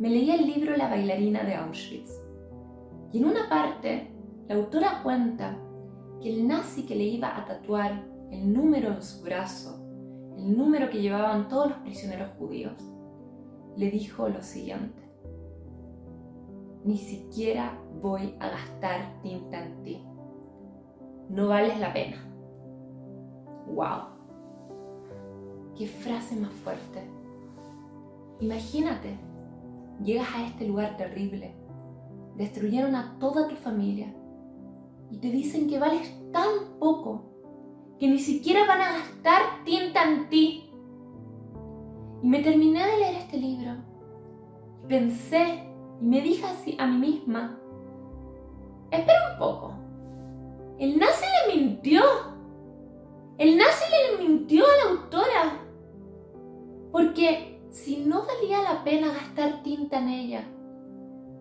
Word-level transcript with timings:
me 0.00 0.08
leía 0.08 0.34
el 0.36 0.46
libro 0.46 0.74
La 0.78 0.88
bailarina 0.88 1.42
de 1.44 1.54
Auschwitz. 1.56 2.10
Y 3.12 3.18
en 3.18 3.26
una 3.26 3.50
parte, 3.50 4.10
la 4.48 4.54
autora 4.54 5.02
cuenta 5.02 5.58
que 6.22 6.34
el 6.34 6.48
nazi 6.48 6.86
que 6.86 6.94
le 6.94 7.04
iba 7.04 7.36
a 7.36 7.44
tatuar 7.44 8.02
el 8.30 8.50
número 8.50 8.94
en 8.94 9.02
su 9.02 9.22
brazo, 9.22 9.78
el 10.38 10.56
número 10.56 10.88
que 10.88 11.02
llevaban 11.02 11.48
todos 11.48 11.68
los 11.68 11.78
prisioneros 11.80 12.30
judíos, 12.38 12.82
le 13.76 13.90
dijo 13.90 14.26
lo 14.30 14.42
siguiente. 14.42 15.02
Ni 16.82 16.96
siquiera 16.96 17.78
voy 18.00 18.34
a 18.40 18.48
gastar 18.48 19.20
tinta 19.22 19.62
en 19.62 19.82
ti. 19.82 20.02
No 21.28 21.48
vales 21.48 21.78
la 21.78 21.92
pena. 21.92 22.16
¡Wow! 23.66 24.00
¡Qué 25.76 25.86
frase 25.86 26.36
más 26.36 26.52
fuerte! 26.52 27.02
Imagínate 28.40 29.29
Llegas 30.02 30.28
a 30.34 30.46
este 30.46 30.66
lugar 30.66 30.96
terrible, 30.96 31.54
destruyeron 32.36 32.94
a 32.94 33.18
toda 33.18 33.48
tu 33.48 33.56
familia. 33.56 34.14
Y 35.10 35.18
te 35.18 35.30
dicen 35.30 35.68
que 35.68 35.78
vales 35.78 36.10
tan 36.32 36.78
poco 36.78 37.24
que 37.98 38.08
ni 38.08 38.18
siquiera 38.18 38.66
van 38.66 38.80
a 38.80 38.92
gastar 38.92 39.64
tinta 39.64 40.04
en 40.04 40.28
ti. 40.28 40.70
Y 42.22 42.28
me 42.28 42.42
terminé 42.42 42.86
de 42.86 42.96
leer 42.96 43.16
este 43.16 43.36
libro. 43.36 43.72
Y 44.84 44.86
pensé 44.86 45.70
y 46.00 46.06
me 46.06 46.22
dije 46.22 46.46
así 46.46 46.76
a 46.78 46.86
mí 46.86 46.96
misma, 46.96 47.58
espera 48.90 49.32
un 49.32 49.38
poco, 49.38 49.74
el 50.78 50.98
nazi 50.98 51.26
le 51.46 51.54
mintió, 51.56 52.02
el 53.36 53.58
nazi 53.58 53.84
le 53.90 54.26
mintió 54.26 54.64
a 54.64 54.84
la 54.84 54.90
autora, 54.92 55.66
porque 56.90 57.49
si 57.70 57.98
no 58.04 58.24
valía 58.26 58.62
la 58.62 58.84
pena 58.84 59.08
gastar 59.08 59.62
tinta 59.62 59.98
en 59.98 60.08
ella? 60.08 60.44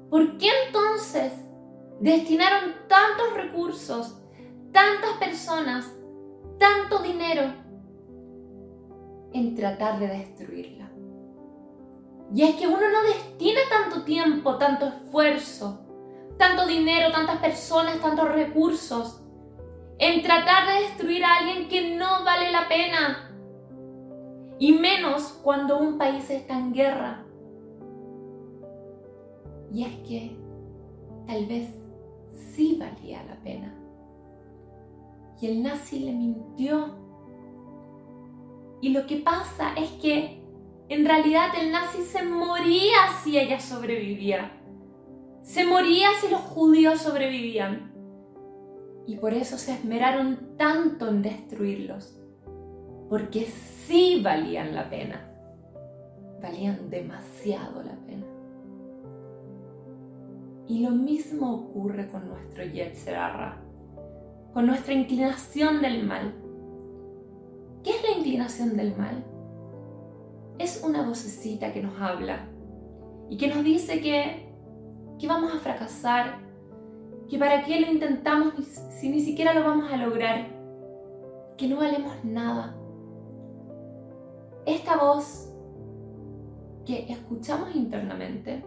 ¿Por 0.10 0.38
qué 0.38 0.50
entonces 0.68 1.34
destinaron 2.00 2.74
tantos 2.88 3.34
recursos, 3.34 4.22
tantas 4.72 5.18
personas, 5.20 5.92
tanto 6.58 7.00
dinero 7.00 7.54
en 9.34 9.56
tratar 9.56 10.00
de 10.00 10.08
destruirla? 10.08 10.92
Y 12.34 12.44
es 12.44 12.56
que 12.56 12.68
uno 12.68 12.90
no 12.90 13.04
destina 13.04 13.62
tanto 13.70 14.04
tiempo, 14.04 14.58
tanto 14.58 14.86
esfuerzo, 14.88 15.86
tanto 16.38 16.68
dinero, 16.68 17.12
tantas 17.12 17.38
personas, 17.38 18.00
tantos 18.00 18.30
recursos 18.32 19.24
en 19.98 20.22
tratar 20.22 20.68
de 20.68 20.82
destruir 20.84 21.26
a 21.26 21.38
alguien 21.38 21.68
que 21.68 21.96
no 21.96 22.24
vale 22.24 22.52
la 22.52 22.68
pena 22.68 23.29
y 24.60 24.74
menos 24.74 25.40
cuando 25.42 25.80
un 25.80 25.98
país 25.98 26.30
está 26.30 26.60
en 26.60 26.74
guerra. 26.74 27.26
Y 29.72 29.86
es 29.86 29.96
que 30.08 30.36
tal 31.26 31.46
vez 31.46 31.70
sí 32.34 32.78
valía 32.78 33.24
la 33.24 33.40
pena. 33.42 33.74
Y 35.42 35.48
el 35.48 35.64
nazi 35.64 36.00
le 36.00 36.12
mintió. 36.12 36.98
Y 38.82 38.90
lo 38.90 39.08
que 39.08 39.18
pasa 39.18 39.74
es 39.76 39.90
que 39.92 40.44
en 40.90 41.06
realidad 41.06 41.50
el 41.62 41.72
nazi 41.72 42.02
se 42.02 42.24
moría 42.24 42.98
si 43.24 43.40
ella 43.40 43.60
sobrevivía. 43.62 44.52
Se 45.42 45.66
moría 45.66 46.10
si 46.20 46.30
los 46.30 46.42
judíos 46.42 47.02
sobrevivían. 47.02 47.94
Y 49.08 49.16
por 49.16 49.34
eso 49.34 49.58
se 49.58 49.74
esmeraron 49.74 50.58
tanto 50.58 51.08
en 51.08 51.22
destruirlos. 51.22 52.20
Porque 53.10 53.48
sí 53.90 54.22
valían 54.24 54.76
la 54.76 54.88
pena. 54.88 55.20
Valían 56.42 56.92
demasiado 56.92 57.82
la 57.82 57.96
pena. 58.06 58.26
Y 60.68 60.84
lo 60.84 60.92
mismo 60.92 61.52
ocurre 61.56 62.08
con 62.08 62.30
nuestro 62.30 62.64
Yetzerarra, 62.64 63.58
con 64.54 64.68
nuestra 64.68 64.94
inclinación 64.94 65.82
del 65.82 66.06
mal. 66.06 66.36
¿Qué 67.84 67.90
es 67.90 68.04
la 68.04 68.18
inclinación 68.20 68.78
del 68.78 68.96
mal? 68.96 69.24
Es 70.60 70.84
una 70.86 71.02
vocecita 71.02 71.74
que 71.74 71.82
nos 71.82 72.00
habla 72.00 72.48
y 73.28 73.38
que 73.38 73.48
nos 73.48 73.64
dice 73.64 74.02
que, 74.02 74.54
que 75.18 75.28
vamos 75.28 75.56
a 75.56 75.60
fracasar, 75.60 76.38
que 77.28 77.40
para 77.40 77.64
qué 77.64 77.80
lo 77.80 77.92
intentamos 77.92 78.54
si 79.00 79.10
ni 79.10 79.22
siquiera 79.22 79.56
lo 79.56 79.64
vamos 79.64 79.92
a 79.92 79.98
lograr, 79.98 80.48
que 81.58 81.68
no 81.68 81.78
valemos 81.78 82.14
nada, 82.24 82.79
esta 84.76 84.98
voz 84.98 85.52
que 86.86 87.12
escuchamos 87.12 87.76
internamente, 87.76 88.64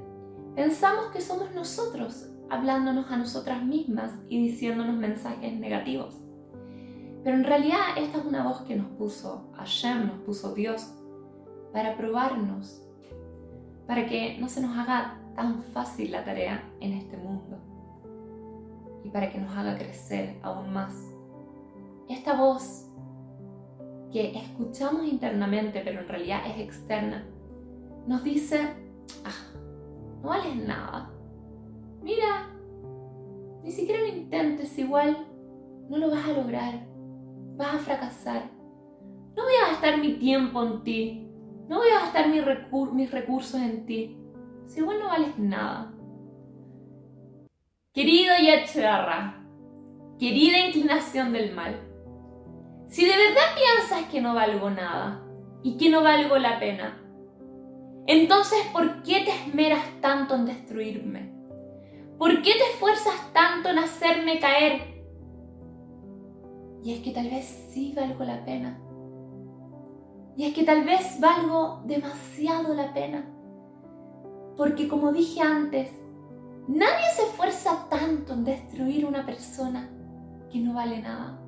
pensamos 0.54 1.06
que 1.06 1.20
somos 1.20 1.54
nosotros 1.54 2.28
hablándonos 2.50 3.10
a 3.10 3.16
nosotras 3.16 3.64
mismas 3.64 4.12
y 4.28 4.42
diciéndonos 4.42 4.96
mensajes 4.96 5.58
negativos. 5.58 6.20
Pero 7.24 7.36
en 7.36 7.44
realidad 7.44 7.80
esta 7.96 8.18
es 8.18 8.24
una 8.24 8.42
voz 8.42 8.62
que 8.62 8.76
nos 8.76 8.88
puso 8.88 9.50
Hashem, 9.54 10.08
nos 10.08 10.18
puso 10.20 10.54
Dios, 10.54 10.92
para 11.72 11.96
probarnos, 11.96 12.82
para 13.86 14.06
que 14.06 14.38
no 14.38 14.48
se 14.48 14.60
nos 14.60 14.76
haga 14.76 15.20
tan 15.34 15.62
fácil 15.62 16.12
la 16.12 16.24
tarea 16.24 16.68
en 16.80 16.92
este 16.92 17.16
mundo 17.16 17.58
y 19.04 19.10
para 19.10 19.30
que 19.30 19.38
nos 19.38 19.56
haga 19.56 19.78
crecer 19.78 20.38
aún 20.42 20.72
más. 20.72 20.94
Esta 22.08 22.34
voz 22.34 22.91
que 24.12 24.36
escuchamos 24.36 25.06
internamente, 25.06 25.80
pero 25.82 26.00
en 26.00 26.08
realidad 26.08 26.42
es 26.46 26.60
externa, 26.60 27.24
nos 28.06 28.22
dice, 28.22 28.60
ah, 29.24 29.58
no 30.22 30.28
vales 30.28 30.54
nada. 30.56 31.10
Mira, 32.02 32.50
ni 33.62 33.70
siquiera 33.70 34.02
lo 34.02 34.08
intentes, 34.08 34.78
igual 34.78 35.26
no 35.88 35.96
lo 35.96 36.10
vas 36.10 36.28
a 36.28 36.32
lograr, 36.32 36.86
vas 37.56 37.74
a 37.74 37.78
fracasar. 37.78 38.50
No 39.34 39.44
voy 39.44 39.54
a 39.64 39.70
gastar 39.70 39.98
mi 39.98 40.14
tiempo 40.14 40.62
en 40.62 40.82
ti, 40.82 41.28
no 41.68 41.78
voy 41.78 41.88
a 41.88 42.00
gastar 42.00 42.28
mis 42.28 43.10
recursos 43.10 43.60
en 43.60 43.86
ti, 43.86 44.18
si 44.66 44.80
igual 44.80 44.98
no 44.98 45.06
vales 45.06 45.38
nada. 45.38 45.94
Querido 47.94 48.34
Yetcherra, 48.40 49.42
querida 50.18 50.66
inclinación 50.66 51.32
del 51.32 51.54
mal, 51.54 51.91
si 52.92 53.06
de 53.06 53.16
verdad 53.16 53.54
piensas 53.56 54.10
que 54.10 54.20
no 54.20 54.34
valgo 54.34 54.68
nada 54.68 55.22
y 55.62 55.78
que 55.78 55.88
no 55.88 56.02
valgo 56.02 56.36
la 56.36 56.60
pena, 56.60 57.02
entonces 58.06 58.58
¿por 58.70 59.02
qué 59.02 59.24
te 59.24 59.30
esmeras 59.30 59.82
tanto 60.02 60.34
en 60.34 60.44
destruirme? 60.44 61.32
¿Por 62.18 62.42
qué 62.42 62.52
te 62.52 62.70
esfuerzas 62.74 63.32
tanto 63.32 63.70
en 63.70 63.78
hacerme 63.78 64.38
caer? 64.40 65.02
Y 66.84 66.92
es 66.92 67.00
que 67.00 67.12
tal 67.12 67.30
vez 67.30 67.46
sí 67.72 67.94
valgo 67.96 68.24
la 68.24 68.44
pena. 68.44 68.78
Y 70.36 70.44
es 70.44 70.54
que 70.54 70.64
tal 70.64 70.84
vez 70.84 71.18
valgo 71.18 71.80
demasiado 71.86 72.74
la 72.74 72.92
pena. 72.92 73.24
Porque 74.54 74.86
como 74.86 75.12
dije 75.12 75.40
antes, 75.40 75.90
nadie 76.68 77.06
se 77.16 77.22
esfuerza 77.22 77.88
tanto 77.88 78.34
en 78.34 78.44
destruir 78.44 79.06
una 79.06 79.24
persona 79.24 79.88
que 80.52 80.58
no 80.58 80.74
vale 80.74 81.00
nada. 81.00 81.42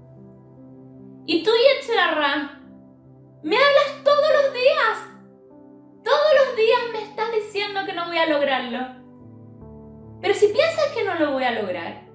Y 1.27 1.43
tú, 1.43 1.51
Yetzirarra, 1.51 2.61
me 3.43 3.57
hablas 3.57 4.05
todos 4.05 4.27
los 4.43 4.53
días. 4.53 5.15
Todos 6.03 6.47
los 6.47 6.57
días 6.57 6.81
me 6.93 7.03
estás 7.03 7.33
diciendo 7.33 7.81
que 7.87 7.95
no 7.95 8.07
voy 8.07 8.19
a 8.19 8.27
lograrlo. 8.27 8.79
Pero 10.21 10.35
si 10.35 10.47
piensas 10.49 10.93
que 10.95 11.05
no 11.05 11.15
lo 11.15 11.33
voy 11.33 11.45
a 11.45 11.63
lograr, 11.63 12.09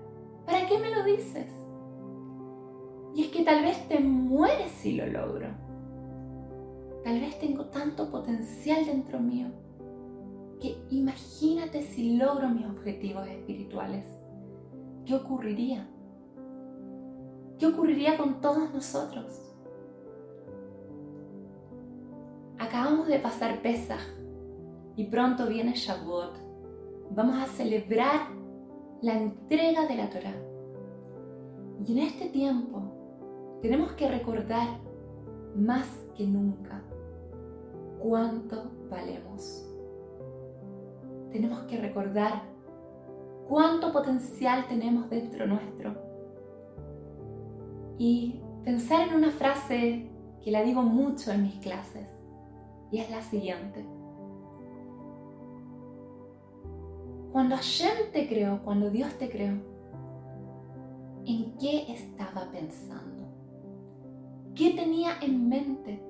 ¿para 0.45 0.67
qué 0.67 0.77
me 0.77 0.89
lo 0.89 1.03
dices? 1.03 1.51
Y 3.15 3.23
es 3.23 3.31
que 3.31 3.43
tal 3.43 3.63
vez 3.63 3.87
te 3.87 3.99
mueres 3.99 4.71
si 4.71 4.93
lo 4.93 5.07
logro. 5.07 5.47
Tal 7.03 7.19
vez 7.19 7.39
tengo 7.39 7.65
tanto 7.65 8.11
potencial 8.11 8.85
dentro 8.85 9.19
mío 9.19 9.47
que 10.59 10.77
imagínate 10.89 11.81
si 11.81 12.17
logro 12.17 12.49
mis 12.49 12.65
objetivos 12.65 13.27
espirituales. 13.27 14.05
¿Qué 15.05 15.15
ocurriría? 15.15 15.87
¿Qué 17.59 17.67
ocurriría 17.67 18.17
con 18.17 18.39
todos 18.39 18.73
nosotros? 18.73 19.53
Acabamos 22.57 23.07
de 23.07 23.19
pasar 23.19 23.61
Pesach 23.61 23.99
y 24.95 25.03
pronto 25.07 25.45
viene 25.45 25.73
Shavuot. 25.73 26.37
Vamos 27.11 27.37
a 27.37 27.47
celebrar 27.47 28.29
la 29.01 29.15
entrega 29.15 29.87
de 29.87 29.95
la 29.95 30.09
Torah. 30.09 30.41
Y 31.85 31.91
en 31.91 31.99
este 31.99 32.29
tiempo 32.29 33.59
tenemos 33.61 33.91
que 33.91 34.07
recordar 34.07 34.79
más 35.53 35.85
que 36.15 36.25
nunca 36.25 36.81
cuánto 37.99 38.71
valemos. 38.89 39.69
Tenemos 41.33 41.59
que 41.63 41.75
recordar 41.75 42.43
cuánto 43.49 43.91
potencial 43.91 44.65
tenemos 44.69 45.09
dentro 45.09 45.45
nuestro 45.45 46.08
y 47.99 48.39
pensar 48.63 49.09
en 49.09 49.13
una 49.13 49.29
frase 49.29 50.09
que 50.41 50.51
la 50.51 50.63
digo 50.63 50.81
mucho 50.81 51.31
en 51.31 51.43
mis 51.43 51.55
clases 51.55 52.07
y 52.91 52.99
es 52.99 53.11
la 53.11 53.21
siguiente. 53.21 53.85
Cuando 57.33 57.55
Hashem 57.55 58.11
te 58.11 58.27
creó, 58.27 58.63
cuando 58.63 58.89
Dios 58.89 59.13
te 59.19 59.29
creó, 59.29 59.53
¿en 61.25 61.57
qué 61.59 61.91
estaba 61.93 62.49
pensando? 62.51 63.27
¿Qué 64.55 64.71
tenía 64.71 65.19
en 65.21 65.49
mente? 65.49 66.01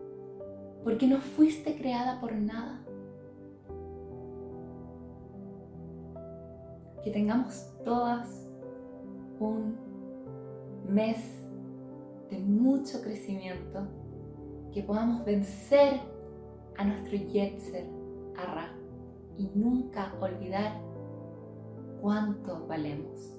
Porque 0.84 1.08
no 1.08 1.20
fuiste 1.20 1.76
creada 1.76 2.22
por 2.22 2.34
nada. 2.34 2.80
Que 7.04 7.12
tengamos 7.12 7.68
todas 7.84 8.48
un 9.40 9.76
mes 10.88 11.39
de 12.30 12.40
mucho 12.40 13.02
crecimiento, 13.02 13.88
que 14.72 14.84
podamos 14.84 15.26
vencer 15.26 16.00
a 16.78 16.86
nuestro 16.86 17.18
Yetzer 17.18 17.86
Arra 18.38 18.74
y 19.38 19.50
nunca 19.56 20.14
olvidar 20.22 20.82
cuánto 22.02 22.68
valemos. 22.68 23.39